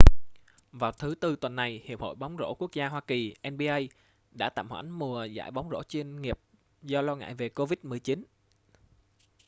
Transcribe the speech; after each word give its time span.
vào 0.71 0.91
thứ 0.91 1.15
tư 1.19 1.35
tuần 1.35 1.55
này 1.55 1.81
hiệp 1.85 2.01
hội 2.01 2.15
bóng 2.15 2.37
rổ 2.37 2.53
quốc 2.59 2.73
gia 2.73 2.87
hoa 2.89 3.01
kỳnba 3.01 3.79
đã 4.31 4.49
tạm 4.49 4.67
hoãn 4.69 4.89
mùa 4.89 5.25
giải 5.25 5.51
bóng 5.51 5.69
rổ 5.71 5.83
chuyên 5.83 6.21
nghiệp 6.21 6.39
do 6.83 7.01
lo 7.01 7.15
ngại 7.15 7.33
về 7.33 7.49
covid-19 7.55 8.23